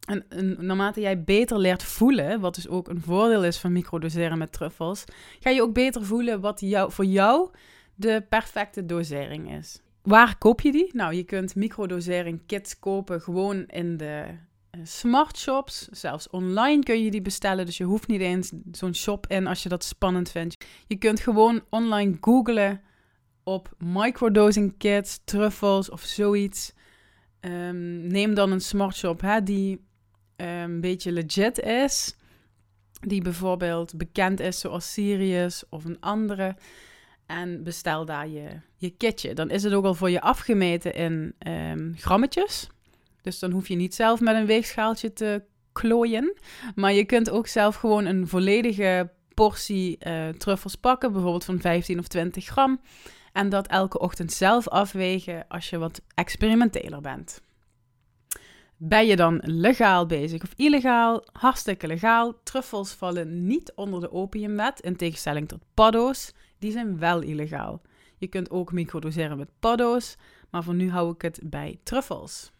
En, 0.07 0.25
en, 0.29 0.57
naarmate 0.67 1.01
jij 1.01 1.25
beter 1.25 1.59
leert 1.59 1.83
voelen, 1.83 2.41
wat 2.41 2.55
dus 2.55 2.69
ook 2.69 2.89
een 2.89 3.01
voordeel 3.01 3.45
is 3.45 3.59
van 3.59 3.73
microdoseren 3.73 4.39
met 4.39 4.53
truffels, 4.53 5.05
ga 5.41 5.51
je 5.51 5.63
ook 5.63 5.73
beter 5.73 6.05
voelen 6.05 6.41
wat 6.41 6.61
jou, 6.61 6.93
voor 6.93 7.05
jou 7.05 7.51
de 7.95 8.25
perfecte 8.29 8.87
dosering 8.87 9.53
is. 9.53 9.83
Waar 10.03 10.39
koop 10.39 10.61
je 10.61 10.73
die? 10.73 10.91
Nou, 10.93 11.15
je 11.15 11.25
kunt 11.25 11.55
microdosering 11.55 12.41
kits 12.47 12.79
kopen 12.79 13.21
gewoon 13.21 13.67
in 13.67 13.97
de 13.97 14.25
eh, 14.27 14.35
smart 14.83 15.39
shops. 15.39 15.89
Zelfs 15.91 16.31
online 16.31 16.83
kun 16.83 17.05
je 17.05 17.11
die 17.11 17.23
bestellen. 17.23 17.67
Dus 17.67 17.77
je 17.77 17.85
hoeft 17.85 18.09
niet 18.09 18.21
eens 18.21 18.53
zo'n 18.73 18.95
shop 18.95 19.27
in 19.27 19.47
als 19.47 19.63
je 19.63 19.69
dat 19.69 19.85
spannend 19.85 20.31
vindt. 20.31 20.65
Je 20.87 20.97
kunt 20.97 21.21
gewoon 21.21 21.63
online 21.71 22.17
googlen 22.21 22.81
op 23.43 23.75
microdosing 23.79 24.75
kits, 24.79 25.21
truffels 25.25 25.91
of 25.91 26.03
zoiets. 26.03 26.73
Um, 27.41 28.07
neem 28.07 28.35
dan 28.35 28.51
een 28.53 28.61
smart 28.61 28.97
shop 28.97 29.21
hè, 29.21 29.43
die 29.43 29.73
um, 30.37 30.47
een 30.47 30.81
beetje 30.81 31.13
legit 31.13 31.61
is. 31.61 32.17
Die 33.01 33.23
bijvoorbeeld 33.23 33.97
bekend 33.97 34.41
is 34.41 34.61
zoals 34.61 34.93
Sirius 34.93 35.65
of 35.69 35.85
een 35.85 36.01
andere. 36.01 36.57
En 37.27 37.63
bestel 37.63 38.05
daar 38.05 38.29
je, 38.29 38.49
je 38.77 38.91
kitje. 38.91 39.35
Dan 39.35 39.51
is 39.51 39.63
het 39.63 39.73
ook 39.73 39.85
al 39.85 39.95
voor 39.95 40.11
je 40.11 40.21
afgemeten 40.21 40.95
in 40.95 41.35
um, 41.47 41.95
grammetjes. 41.97 42.69
Dus 43.25 43.39
dan 43.39 43.51
hoef 43.51 43.69
je 43.69 43.75
niet 43.75 43.95
zelf 43.95 44.21
met 44.21 44.37
een 44.37 44.47
weegschaaltje 44.47 45.13
te 45.13 45.43
klooien. 45.73 46.35
Maar 46.75 46.93
je 46.93 47.05
kunt 47.05 47.31
ook 47.31 47.47
zelf 47.47 47.77
gewoon 47.77 48.05
een 48.05 48.29
volledige 48.29 49.11
portie 49.35 49.99
uh, 50.07 50.29
truffels 50.29 50.75
pakken, 50.75 51.13
bijvoorbeeld 51.13 51.45
van 51.45 51.61
15 51.61 51.99
of 51.99 52.09
20 52.09 52.45
gram. 52.45 52.81
En 53.33 53.49
dat 53.49 53.67
elke 53.67 53.99
ochtend 53.99 54.33
zelf 54.33 54.69
afwegen 54.69 55.49
als 55.49 55.71
je 55.71 55.79
wat 55.79 56.01
experimenteler 56.15 57.01
bent. 57.01 57.43
Ben 58.77 59.07
je 59.07 59.17
dan 59.17 59.41
legaal 59.45 60.07
bezig 60.07 60.43
of 60.43 60.53
illegaal? 60.57 61.25
Hartstikke 61.33 61.87
legaal. 61.87 62.43
Truffels 62.43 62.93
vallen 62.93 63.47
niet 63.47 63.73
onder 63.75 64.01
de 64.01 64.13
opiumwet, 64.13 64.81
in 64.81 64.97
tegenstelling 64.97 65.49
tot 65.49 65.63
paddo's. 65.75 66.33
Die 66.59 66.73
zijn 66.73 66.99
wel 66.99 67.21
illegaal. 67.21 67.83
Je 68.19 68.27
kunt 68.27 68.51
ook 68.51 68.73
microdoseren 68.73 69.37
met 69.37 69.51
paddo's, 69.61 70.17
maar 70.51 70.63
voor 70.63 70.75
nu 70.75 70.91
hou 70.91 71.13
ik 71.15 71.23
het 71.23 71.41
bij 71.43 71.81
truffels. 71.83 72.54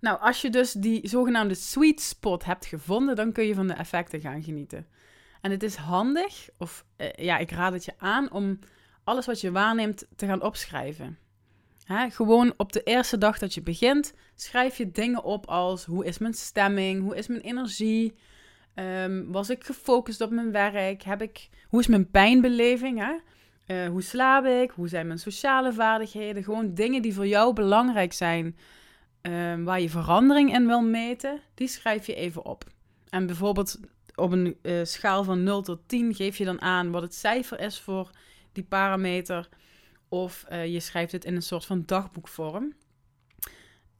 Nou, 0.00 0.20
als 0.20 0.40
je 0.40 0.50
dus 0.50 0.72
die 0.72 1.08
zogenaamde 1.08 1.54
sweet 1.54 2.00
spot 2.00 2.44
hebt 2.44 2.66
gevonden, 2.66 3.16
dan 3.16 3.32
kun 3.32 3.44
je 3.44 3.54
van 3.54 3.66
de 3.66 3.72
effecten 3.72 4.20
gaan 4.20 4.42
genieten. 4.42 4.86
En 5.40 5.50
het 5.50 5.62
is 5.62 5.74
handig, 5.74 6.48
of 6.58 6.84
eh, 6.96 7.08
ja, 7.24 7.38
ik 7.38 7.50
raad 7.50 7.72
het 7.72 7.84
je 7.84 7.92
aan 7.98 8.32
om 8.32 8.58
alles 9.04 9.26
wat 9.26 9.40
je 9.40 9.50
waarneemt 9.50 10.06
te 10.16 10.26
gaan 10.26 10.42
opschrijven. 10.42 11.18
Gewoon 12.08 12.54
op 12.56 12.72
de 12.72 12.82
eerste 12.82 13.18
dag 13.18 13.38
dat 13.38 13.54
je 13.54 13.62
begint, 13.62 14.14
schrijf 14.34 14.76
je 14.76 14.90
dingen 14.90 15.24
op 15.24 15.46
als 15.46 15.84
hoe 15.84 16.04
is 16.04 16.18
mijn 16.18 16.34
stemming, 16.34 17.02
hoe 17.02 17.16
is 17.16 17.26
mijn 17.26 17.40
energie, 17.40 18.14
um, 18.74 19.32
was 19.32 19.50
ik 19.50 19.64
gefocust 19.64 20.20
op 20.20 20.30
mijn 20.30 20.52
werk, 20.52 21.02
heb 21.02 21.22
ik, 21.22 21.48
hoe 21.68 21.80
is 21.80 21.86
mijn 21.86 22.10
pijnbeleving? 22.10 23.20
Uh, 23.66 23.88
hoe 23.88 24.02
slaap 24.02 24.44
ik, 24.44 24.70
hoe 24.70 24.88
zijn 24.88 25.06
mijn 25.06 25.18
sociale 25.18 25.72
vaardigheden, 25.72 26.44
gewoon 26.44 26.74
dingen 26.74 27.02
die 27.02 27.14
voor 27.14 27.26
jou 27.26 27.52
belangrijk 27.52 28.12
zijn 28.12 28.56
Ehm, 29.22 29.62
waar 29.62 29.80
je 29.80 29.90
verandering 29.90 30.54
in 30.54 30.66
wil 30.66 30.82
meten, 30.82 31.40
die 31.54 31.68
schrijf 31.68 32.06
je 32.06 32.14
even 32.14 32.44
op. 32.44 32.64
En 33.08 33.26
bijvoorbeeld 33.26 33.80
op 34.14 34.32
een 34.32 34.56
uh, 34.62 34.84
schaal 34.84 35.24
van 35.24 35.42
0 35.42 35.62
tot 35.62 35.78
10 35.86 36.14
geef 36.14 36.36
je 36.36 36.44
dan 36.44 36.60
aan 36.60 36.90
wat 36.90 37.02
het 37.02 37.14
cijfer 37.14 37.60
is 37.60 37.80
voor 37.80 38.10
die 38.52 38.64
parameter. 38.64 39.48
Of 40.08 40.44
uh, 40.50 40.66
je 40.66 40.80
schrijft 40.80 41.12
het 41.12 41.24
in 41.24 41.34
een 41.34 41.42
soort 41.42 41.64
van 41.64 41.82
dagboekvorm. 41.86 42.74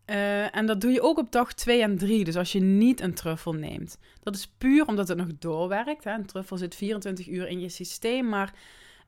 Uh, 0.06 0.56
en 0.56 0.66
dat 0.66 0.80
doe 0.80 0.90
je 0.90 1.02
ook 1.02 1.18
op 1.18 1.32
dag 1.32 1.52
2 1.52 1.82
en 1.82 1.98
3. 1.98 2.24
Dus 2.24 2.36
als 2.36 2.52
je 2.52 2.60
niet 2.60 3.00
een 3.00 3.14
truffel 3.14 3.52
neemt. 3.52 3.98
Dat 4.22 4.34
is 4.34 4.46
puur 4.58 4.86
omdat 4.86 5.08
het 5.08 5.16
nog 5.16 5.28
doorwerkt. 5.38 6.04
Hè. 6.04 6.12
Een 6.12 6.26
truffel 6.26 6.56
zit 6.56 6.74
24 6.74 7.28
uur 7.28 7.48
in 7.48 7.60
je 7.60 7.68
systeem. 7.68 8.28
Maar 8.28 8.54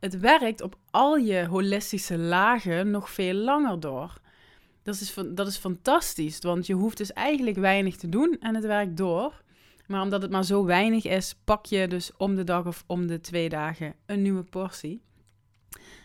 het 0.00 0.18
werkt 0.18 0.62
op 0.62 0.76
al 0.90 1.16
je 1.16 1.46
holistische 1.46 2.18
lagen 2.18 2.90
nog 2.90 3.10
veel 3.10 3.34
langer 3.34 3.80
door. 3.80 4.20
Dat 4.82 4.94
is, 5.00 5.14
dat 5.26 5.46
is 5.46 5.56
fantastisch, 5.56 6.38
want 6.38 6.66
je 6.66 6.74
hoeft 6.74 6.96
dus 6.96 7.12
eigenlijk 7.12 7.56
weinig 7.56 7.96
te 7.96 8.08
doen 8.08 8.36
en 8.40 8.54
het 8.54 8.64
werkt 8.64 8.96
door. 8.96 9.42
Maar 9.86 10.02
omdat 10.02 10.22
het 10.22 10.30
maar 10.30 10.44
zo 10.44 10.64
weinig 10.64 11.04
is, 11.04 11.34
pak 11.44 11.66
je 11.66 11.88
dus 11.88 12.10
om 12.16 12.34
de 12.34 12.44
dag 12.44 12.66
of 12.66 12.84
om 12.86 13.06
de 13.06 13.20
twee 13.20 13.48
dagen 13.48 13.94
een 14.06 14.22
nieuwe 14.22 14.42
portie. 14.42 15.02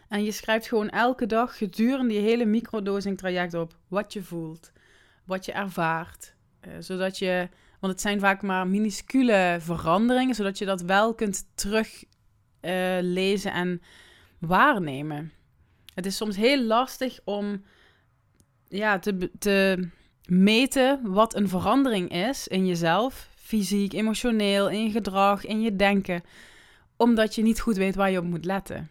En 0.08 0.24
je 0.24 0.32
schrijft 0.32 0.68
gewoon 0.68 0.90
elke 0.90 1.26
dag 1.26 1.58
gedurende 1.58 2.14
je 2.14 2.20
hele 2.20 2.46
microdosing 2.46 3.18
traject 3.18 3.54
op 3.54 3.76
wat 3.88 4.14
je 4.14 4.24
voelt, 4.24 4.72
wat 5.26 5.46
je 5.46 5.52
ervaart. 5.52 6.36
Uh, 6.68 6.74
zodat 6.80 7.18
je, 7.18 7.50
want 7.80 7.94
het 7.94 8.02
zijn 8.02 8.20
vaak 8.20 8.42
maar 8.42 8.68
minuscule 8.68 9.58
veranderingen, 9.60 10.36
zodat 10.36 10.58
je 10.58 10.66
dat 10.66 10.82
wel 10.82 11.14
kunt 11.14 11.48
teruglezen 11.56 13.52
uh, 13.52 13.58
en 13.58 13.82
waarnemen. 14.40 15.32
Het 15.94 16.06
is 16.06 16.16
soms 16.16 16.36
heel 16.36 16.64
lastig 16.64 17.20
om 17.24 17.64
ja, 18.70 19.00
te, 19.00 19.32
te 19.40 19.88
meten 20.26 21.00
wat 21.04 21.36
een 21.36 21.50
verandering 21.50 22.12
is 22.12 22.48
in 22.48 22.68
jezelf, 22.68 23.30
fysiek, 23.36 23.94
emotioneel, 23.94 24.70
in 24.70 24.84
je 24.84 24.92
gedrag, 24.92 25.46
in 25.46 25.62
je 25.62 25.76
denken, 25.76 26.24
omdat 26.96 27.36
je 27.36 27.42
niet 27.42 27.60
goed 27.60 27.78
weet 27.78 27.96
waar 27.96 28.12
je 28.12 28.18
op 28.18 28.26
moet 28.26 28.46
letten. 28.46 28.90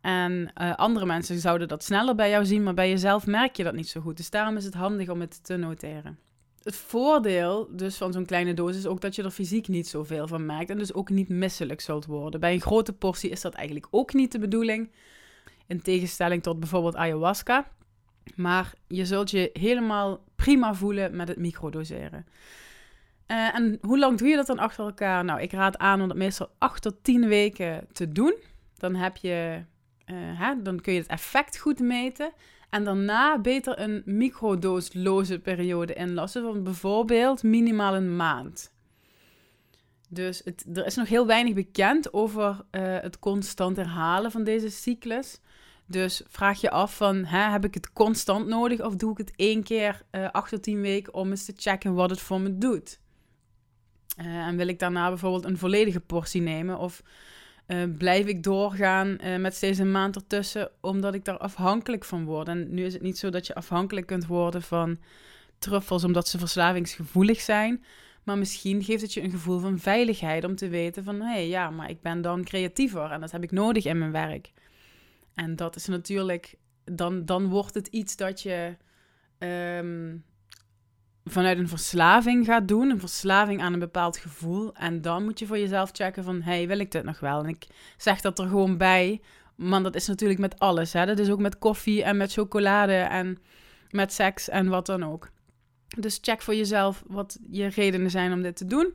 En 0.00 0.52
uh, 0.60 0.74
andere 0.74 1.06
mensen 1.06 1.38
zouden 1.38 1.68
dat 1.68 1.84
sneller 1.84 2.14
bij 2.14 2.30
jou 2.30 2.44
zien, 2.44 2.62
maar 2.62 2.74
bij 2.74 2.88
jezelf 2.88 3.26
merk 3.26 3.56
je 3.56 3.64
dat 3.64 3.74
niet 3.74 3.88
zo 3.88 4.00
goed. 4.00 4.16
Dus 4.16 4.30
daarom 4.30 4.56
is 4.56 4.64
het 4.64 4.74
handig 4.74 5.08
om 5.08 5.20
het 5.20 5.44
te 5.44 5.56
noteren. 5.56 6.18
Het 6.62 6.76
voordeel 6.76 7.68
dus 7.70 7.96
van 7.96 8.12
zo'n 8.12 8.26
kleine 8.26 8.54
dosis 8.54 8.76
is 8.76 8.86
ook 8.86 9.00
dat 9.00 9.14
je 9.14 9.22
er 9.22 9.30
fysiek 9.30 9.68
niet 9.68 9.88
zoveel 9.88 10.28
van 10.28 10.46
merkt 10.46 10.70
en 10.70 10.78
dus 10.78 10.94
ook 10.94 11.10
niet 11.10 11.28
misselijk 11.28 11.80
zult 11.80 12.06
worden. 12.06 12.40
Bij 12.40 12.52
een 12.52 12.60
grote 12.60 12.92
portie 12.92 13.30
is 13.30 13.40
dat 13.40 13.54
eigenlijk 13.54 13.86
ook 13.90 14.12
niet 14.12 14.32
de 14.32 14.38
bedoeling. 14.38 14.90
In 15.66 15.82
tegenstelling 15.82 16.42
tot 16.42 16.60
bijvoorbeeld 16.60 16.96
ayahuasca. 16.96 17.68
Maar 18.34 18.72
je 18.86 19.06
zult 19.06 19.30
je 19.30 19.50
helemaal 19.52 20.24
prima 20.36 20.74
voelen 20.74 21.16
met 21.16 21.28
het 21.28 21.38
microdoseren. 21.38 22.26
Uh, 23.26 23.54
en 23.54 23.78
hoe 23.80 23.98
lang 23.98 24.18
doe 24.18 24.28
je 24.28 24.36
dat 24.36 24.46
dan 24.46 24.58
achter 24.58 24.84
elkaar? 24.84 25.24
Nou, 25.24 25.40
ik 25.40 25.52
raad 25.52 25.78
aan 25.78 26.00
om 26.00 26.08
dat 26.08 26.16
meestal 26.16 26.50
8 26.58 26.82
tot 26.82 26.94
10 27.02 27.28
weken 27.28 27.86
te 27.92 28.12
doen. 28.12 28.34
Dan, 28.78 28.94
heb 28.94 29.16
je, 29.16 29.62
uh, 30.06 30.16
hè, 30.16 30.62
dan 30.62 30.80
kun 30.80 30.92
je 30.92 30.98
het 30.98 31.08
effect 31.08 31.58
goed 31.58 31.78
meten. 31.80 32.32
En 32.70 32.84
daarna 32.84 33.38
beter 33.38 33.80
een 33.80 34.02
microdoosloze 34.04 35.38
periode 35.38 35.94
inlassen 35.94 36.42
van 36.42 36.62
bijvoorbeeld 36.62 37.42
minimaal 37.42 37.94
een 37.94 38.16
maand. 38.16 38.74
Dus 40.08 40.40
het, 40.44 40.66
er 40.74 40.86
is 40.86 40.94
nog 40.94 41.08
heel 41.08 41.26
weinig 41.26 41.54
bekend 41.54 42.12
over 42.12 42.48
uh, 42.48 42.56
het 43.00 43.18
constant 43.18 43.76
herhalen 43.76 44.30
van 44.30 44.44
deze 44.44 44.70
cyclus. 44.70 45.40
Dus 45.86 46.22
vraag 46.28 46.60
je 46.60 46.70
af 46.70 46.96
van, 46.96 47.24
hè, 47.24 47.50
heb 47.50 47.64
ik 47.64 47.74
het 47.74 47.92
constant 47.92 48.46
nodig 48.46 48.80
of 48.80 48.96
doe 48.96 49.12
ik 49.12 49.18
het 49.18 49.32
één 49.36 49.62
keer 49.62 50.02
uh, 50.10 50.30
acht 50.30 50.50
tot 50.50 50.62
tien 50.62 50.80
weken 50.80 51.14
om 51.14 51.30
eens 51.30 51.44
te 51.44 51.52
checken 51.56 51.94
wat 51.94 52.10
het 52.10 52.20
voor 52.20 52.40
me 52.40 52.58
doet? 52.58 53.00
Uh, 54.20 54.26
en 54.26 54.56
wil 54.56 54.68
ik 54.68 54.78
daarna 54.78 55.08
bijvoorbeeld 55.08 55.44
een 55.44 55.58
volledige 55.58 56.00
portie 56.00 56.40
nemen 56.40 56.78
of 56.78 57.02
uh, 57.66 57.82
blijf 57.98 58.26
ik 58.26 58.42
doorgaan 58.42 59.18
met 59.40 59.54
steeds 59.54 59.78
een 59.78 59.90
maand 59.90 60.16
ertussen 60.16 60.70
omdat 60.80 61.14
ik 61.14 61.24
daar 61.24 61.38
afhankelijk 61.38 62.04
van 62.04 62.24
word? 62.24 62.48
En 62.48 62.74
nu 62.74 62.84
is 62.84 62.92
het 62.92 63.02
niet 63.02 63.18
zo 63.18 63.30
dat 63.30 63.46
je 63.46 63.54
afhankelijk 63.54 64.06
kunt 64.06 64.26
worden 64.26 64.62
van 64.62 64.98
truffels 65.58 66.04
omdat 66.04 66.28
ze 66.28 66.38
verslavingsgevoelig 66.38 67.40
zijn. 67.40 67.84
Maar 68.22 68.38
misschien 68.38 68.84
geeft 68.84 69.02
het 69.02 69.12
je 69.12 69.22
een 69.22 69.30
gevoel 69.30 69.58
van 69.58 69.78
veiligheid 69.78 70.44
om 70.44 70.56
te 70.56 70.68
weten 70.68 71.04
van, 71.04 71.20
hé 71.20 71.32
hey, 71.32 71.48
ja, 71.48 71.70
maar 71.70 71.90
ik 71.90 72.00
ben 72.00 72.22
dan 72.22 72.44
creatiever 72.44 73.10
en 73.10 73.20
dat 73.20 73.30
heb 73.30 73.42
ik 73.42 73.50
nodig 73.50 73.84
in 73.84 73.98
mijn 73.98 74.12
werk. 74.12 74.52
En 75.36 75.56
dat 75.56 75.76
is 75.76 75.86
natuurlijk, 75.86 76.54
dan, 76.84 77.24
dan 77.24 77.48
wordt 77.48 77.74
het 77.74 77.86
iets 77.86 78.16
dat 78.16 78.42
je 78.42 78.76
um, 79.38 80.24
vanuit 81.24 81.58
een 81.58 81.68
verslaving 81.68 82.44
gaat 82.44 82.68
doen, 82.68 82.90
een 82.90 83.00
verslaving 83.00 83.60
aan 83.62 83.72
een 83.72 83.78
bepaald 83.78 84.16
gevoel. 84.16 84.74
En 84.74 85.02
dan 85.02 85.24
moet 85.24 85.38
je 85.38 85.46
voor 85.46 85.58
jezelf 85.58 85.90
checken 85.92 86.24
van, 86.24 86.42
hey, 86.42 86.66
wil 86.66 86.78
ik 86.78 86.90
dit 86.90 87.04
nog 87.04 87.20
wel? 87.20 87.42
En 87.42 87.48
ik 87.48 87.66
zeg 87.96 88.20
dat 88.20 88.38
er 88.38 88.46
gewoon 88.46 88.76
bij, 88.76 89.20
maar 89.56 89.82
dat 89.82 89.94
is 89.94 90.06
natuurlijk 90.06 90.40
met 90.40 90.58
alles. 90.58 90.92
Hè? 90.92 91.06
Dat 91.06 91.18
is 91.18 91.30
ook 91.30 91.40
met 91.40 91.58
koffie 91.58 92.02
en 92.02 92.16
met 92.16 92.32
chocolade 92.32 92.96
en 92.96 93.38
met 93.90 94.12
seks 94.12 94.48
en 94.48 94.68
wat 94.68 94.86
dan 94.86 95.04
ook. 95.04 95.30
Dus 95.98 96.18
check 96.20 96.42
voor 96.42 96.54
jezelf 96.54 97.04
wat 97.06 97.38
je 97.50 97.66
redenen 97.66 98.10
zijn 98.10 98.32
om 98.32 98.42
dit 98.42 98.56
te 98.56 98.66
doen. 98.66 98.94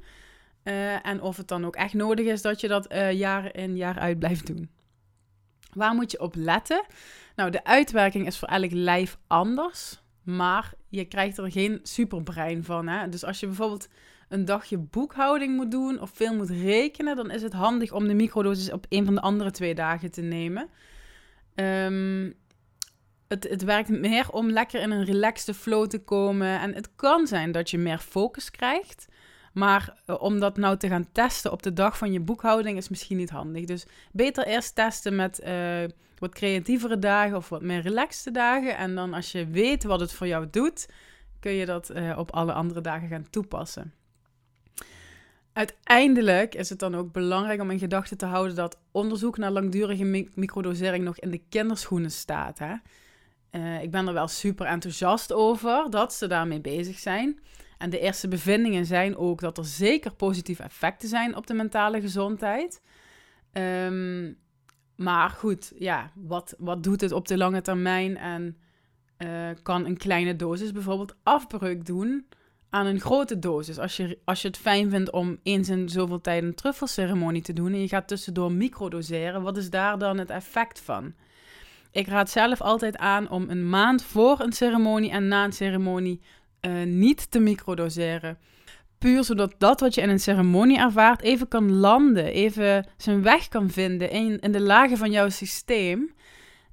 Uh, 0.63 1.05
en 1.05 1.21
of 1.21 1.37
het 1.37 1.47
dan 1.47 1.65
ook 1.65 1.75
echt 1.75 1.93
nodig 1.93 2.25
is 2.25 2.41
dat 2.41 2.61
je 2.61 2.67
dat 2.67 2.93
uh, 2.93 3.11
jaar 3.11 3.55
in 3.55 3.75
jaar 3.75 3.99
uit 3.99 4.19
blijft 4.19 4.47
doen. 4.47 4.69
Waar 5.73 5.93
moet 5.93 6.11
je 6.11 6.19
op 6.19 6.35
letten? 6.35 6.85
Nou, 7.35 7.49
de 7.49 7.63
uitwerking 7.63 8.27
is 8.27 8.37
voor 8.37 8.47
elk 8.47 8.71
lijf 8.71 9.17
anders, 9.27 10.01
maar 10.23 10.73
je 10.89 11.05
krijgt 11.05 11.37
er 11.37 11.51
geen 11.51 11.79
superbrein 11.83 12.63
van. 12.63 12.87
Hè? 12.87 13.09
Dus 13.09 13.23
als 13.23 13.39
je 13.39 13.45
bijvoorbeeld 13.45 13.87
een 14.29 14.45
dagje 14.45 14.77
boekhouding 14.77 15.55
moet 15.55 15.71
doen 15.71 16.01
of 16.01 16.11
veel 16.13 16.35
moet 16.35 16.49
rekenen, 16.49 17.15
dan 17.15 17.31
is 17.31 17.41
het 17.41 17.53
handig 17.53 17.91
om 17.91 18.07
de 18.07 18.13
microdosis 18.13 18.71
op 18.71 18.85
een 18.89 19.05
van 19.05 19.15
de 19.15 19.21
andere 19.21 19.51
twee 19.51 19.75
dagen 19.75 20.11
te 20.11 20.21
nemen. 20.21 20.69
Um, 21.55 22.39
het, 23.27 23.49
het 23.49 23.63
werkt 23.63 23.89
meer 23.89 24.31
om 24.31 24.49
lekker 24.49 24.81
in 24.81 24.91
een 24.91 25.05
relaxed 25.05 25.55
flow 25.55 25.87
te 25.87 25.99
komen. 25.99 26.59
En 26.59 26.73
het 26.73 26.95
kan 26.95 27.27
zijn 27.27 27.51
dat 27.51 27.69
je 27.69 27.77
meer 27.77 27.97
focus 27.97 28.51
krijgt. 28.51 29.07
Maar 29.51 30.01
uh, 30.07 30.21
om 30.21 30.39
dat 30.39 30.57
nou 30.57 30.77
te 30.77 30.87
gaan 30.87 31.11
testen 31.11 31.51
op 31.51 31.63
de 31.63 31.73
dag 31.73 31.97
van 31.97 32.11
je 32.11 32.19
boekhouding 32.19 32.77
is 32.77 32.89
misschien 32.89 33.17
niet 33.17 33.29
handig. 33.29 33.65
Dus 33.65 33.85
beter 34.11 34.45
eerst 34.45 34.75
testen 34.75 35.15
met 35.15 35.41
uh, 35.43 35.83
wat 36.17 36.33
creatievere 36.33 36.99
dagen 36.99 37.37
of 37.37 37.49
wat 37.49 37.61
meer 37.61 37.81
relaxte 37.81 38.31
dagen. 38.31 38.77
En 38.77 38.95
dan 38.95 39.13
als 39.13 39.31
je 39.31 39.47
weet 39.47 39.83
wat 39.83 39.99
het 39.99 40.13
voor 40.13 40.27
jou 40.27 40.47
doet, 40.51 40.89
kun 41.39 41.51
je 41.51 41.65
dat 41.65 41.91
uh, 41.91 42.17
op 42.17 42.31
alle 42.31 42.53
andere 42.53 42.81
dagen 42.81 43.07
gaan 43.07 43.29
toepassen. 43.29 43.93
Uiteindelijk 45.53 46.55
is 46.55 46.69
het 46.69 46.79
dan 46.79 46.95
ook 46.95 47.11
belangrijk 47.11 47.61
om 47.61 47.71
in 47.71 47.79
gedachten 47.79 48.17
te 48.17 48.25
houden 48.25 48.55
dat 48.55 48.77
onderzoek 48.91 49.37
naar 49.37 49.51
langdurige 49.51 50.03
mi 50.03 50.29
microdosering 50.35 51.03
nog 51.03 51.19
in 51.19 51.31
de 51.31 51.41
kinderschoenen 51.49 52.11
staat. 52.11 52.59
Hè? 52.59 52.73
ik 53.81 53.91
ben 53.91 54.07
er 54.07 54.13
wel 54.13 54.27
super 54.27 54.65
enthousiast 54.65 55.33
over 55.33 55.89
dat 55.89 56.13
ze 56.13 56.27
daarmee 56.27 56.61
bezig 56.61 56.99
zijn. 56.99 57.39
En 57.81 57.89
de 57.89 57.99
eerste 57.99 58.27
bevindingen 58.27 58.85
zijn 58.85 59.17
ook 59.17 59.39
dat 59.39 59.57
er 59.57 59.65
zeker 59.65 60.13
positieve 60.13 60.63
effecten 60.63 61.09
zijn 61.09 61.35
op 61.35 61.47
de 61.47 61.53
mentale 61.53 62.01
gezondheid. 62.01 62.81
Um, 63.53 64.37
maar 64.95 65.29
goed, 65.29 65.73
ja, 65.77 66.11
wat, 66.15 66.55
wat 66.57 66.83
doet 66.83 67.01
het 67.01 67.11
op 67.11 67.27
de 67.27 67.37
lange 67.37 67.61
termijn? 67.61 68.17
En 68.17 68.57
uh, 69.17 69.49
kan 69.63 69.85
een 69.85 69.97
kleine 69.97 70.35
dosis 70.35 70.71
bijvoorbeeld 70.71 71.15
afbreuk 71.23 71.85
doen 71.85 72.25
aan 72.69 72.85
een 72.85 72.99
grote 72.99 73.39
dosis? 73.39 73.79
Als 73.79 73.97
je, 73.97 74.19
als 74.25 74.41
je 74.41 74.47
het 74.47 74.57
fijn 74.57 74.89
vindt 74.89 75.11
om 75.11 75.39
eens 75.43 75.69
in 75.69 75.89
zoveel 75.89 76.21
tijd 76.21 76.43
een 76.43 76.55
truffelceremonie 76.55 77.41
te 77.41 77.53
doen 77.53 77.73
en 77.73 77.81
je 77.81 77.87
gaat 77.87 78.07
tussendoor 78.07 78.51
microdoseren, 78.51 79.41
wat 79.41 79.57
is 79.57 79.69
daar 79.69 79.97
dan 79.97 80.17
het 80.17 80.29
effect 80.29 80.79
van? 80.79 81.13
Ik 81.91 82.07
raad 82.07 82.29
zelf 82.29 82.61
altijd 82.61 82.97
aan 82.97 83.29
om 83.29 83.49
een 83.49 83.69
maand 83.69 84.03
voor 84.03 84.39
een 84.39 84.53
ceremonie 84.53 85.11
en 85.11 85.27
na 85.27 85.43
een 85.43 85.53
ceremonie 85.53 86.21
uh, 86.61 86.83
niet 86.83 87.31
te 87.31 87.39
microdoseren. 87.39 88.37
Puur 88.97 89.23
zodat 89.23 89.55
dat 89.57 89.79
wat 89.79 89.95
je 89.95 90.01
in 90.01 90.09
een 90.09 90.19
ceremonie 90.19 90.79
ervaart 90.79 91.21
even 91.21 91.47
kan 91.47 91.71
landen, 91.71 92.25
even 92.25 92.87
zijn 92.97 93.21
weg 93.21 93.47
kan 93.47 93.69
vinden 93.69 94.09
in, 94.09 94.39
in 94.39 94.51
de 94.51 94.61
lagen 94.61 94.97
van 94.97 95.11
jouw 95.11 95.29
systeem. 95.29 96.13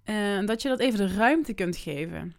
Uh, 0.04 0.47
dat 0.47 0.62
je 0.62 0.68
dat 0.68 0.80
even 0.80 0.99
de 0.99 1.14
ruimte 1.14 1.52
kunt 1.52 1.76
geven. 1.76 2.35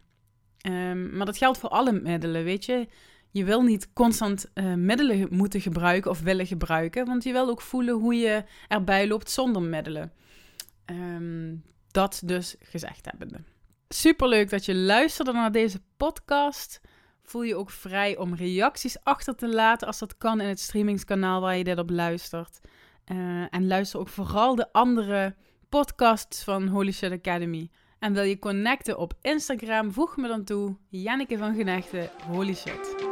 Um, 0.67 1.15
maar 1.15 1.25
dat 1.25 1.37
geldt 1.37 1.57
voor 1.57 1.69
alle 1.69 1.91
middelen, 1.91 2.43
weet 2.43 2.65
je. 2.65 2.87
Je 3.31 3.43
wil 3.43 3.61
niet 3.61 3.93
constant 3.93 4.45
uh, 4.53 4.73
middelen 4.73 5.27
moeten 5.29 5.61
gebruiken 5.61 6.11
of 6.11 6.21
willen 6.21 6.47
gebruiken, 6.47 7.05
want 7.05 7.23
je 7.23 7.31
wil 7.31 7.49
ook 7.49 7.61
voelen 7.61 7.93
hoe 7.93 8.15
je 8.15 8.43
erbij 8.67 9.07
loopt 9.07 9.31
zonder 9.31 9.61
middelen. 9.61 10.11
Um, 10.85 11.63
dat 11.91 12.21
dus 12.25 12.55
gezegd 12.59 13.05
hebbende. 13.05 13.37
Superleuk 13.89 14.49
dat 14.49 14.65
je 14.65 14.75
luisterde 14.75 15.31
naar 15.31 15.51
deze 15.51 15.81
podcast 15.97 16.81
voel 17.29 17.43
je 17.43 17.55
ook 17.55 17.69
vrij 17.69 18.17
om 18.17 18.35
reacties 18.35 19.03
achter 19.03 19.35
te 19.35 19.47
laten 19.47 19.87
als 19.87 19.99
dat 19.99 20.17
kan 20.17 20.41
in 20.41 20.47
het 20.47 20.59
streamingskanaal 20.59 21.41
waar 21.41 21.57
je 21.57 21.63
dit 21.63 21.77
op 21.77 21.89
luistert. 21.89 22.59
Uh, 23.11 23.17
en 23.49 23.67
luister 23.67 23.99
ook 23.99 24.09
vooral 24.09 24.55
de 24.55 24.71
andere 24.71 25.35
podcasts 25.69 26.43
van 26.43 26.67
Holy 26.67 26.91
Shit 26.91 27.11
Academy. 27.11 27.69
En 27.99 28.13
wil 28.13 28.23
je 28.23 28.39
connecten 28.39 28.97
op 28.97 29.13
Instagram, 29.21 29.91
voeg 29.91 30.17
me 30.17 30.27
dan 30.27 30.43
toe. 30.43 30.75
Janneke 30.89 31.37
van 31.37 31.55
Genechten, 31.55 32.09
Holy 32.27 32.55
Shit. 32.55 33.08